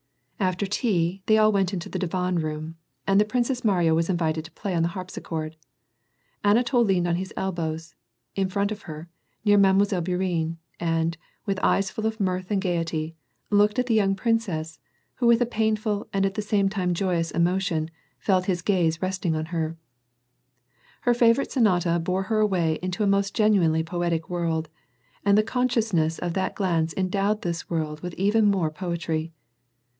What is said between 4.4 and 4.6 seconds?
to